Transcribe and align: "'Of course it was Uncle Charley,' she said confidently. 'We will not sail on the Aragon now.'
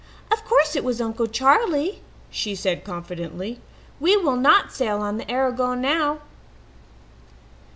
"'Of 0.31 0.43
course 0.45 0.75
it 0.75 0.83
was 0.83 0.99
Uncle 0.99 1.27
Charley,' 1.27 2.01
she 2.31 2.55
said 2.55 2.83
confidently. 2.83 3.59
'We 3.99 4.17
will 4.17 4.35
not 4.35 4.73
sail 4.73 4.97
on 4.99 5.17
the 5.17 5.29
Aragon 5.29 5.79
now.' 5.79 6.21